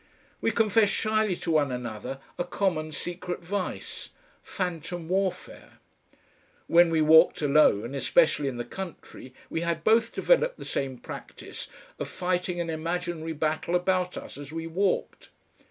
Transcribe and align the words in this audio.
We 0.41 0.49
confessed 0.49 0.93
shyly 0.95 1.35
to 1.35 1.51
one 1.51 1.71
another 1.71 2.17
a 2.39 2.43
common 2.43 2.91
secret 2.91 3.43
vice, 3.43 4.09
"Phantom 4.41 5.07
warfare." 5.07 5.73
When 6.65 6.89
we 6.89 7.03
walked 7.03 7.43
alone, 7.43 7.93
especially 7.93 8.47
in 8.47 8.57
the 8.57 8.65
country, 8.65 9.31
we 9.51 9.61
had 9.61 9.83
both 9.83 10.15
developed 10.15 10.57
the 10.57 10.65
same 10.65 10.97
practice 10.97 11.67
of 11.99 12.07
fighting 12.07 12.59
an 12.59 12.71
imaginary 12.71 13.33
battle 13.33 13.75
about 13.75 14.17
us 14.17 14.39
as 14.39 14.51
we 14.51 14.65
walked. 14.65 15.29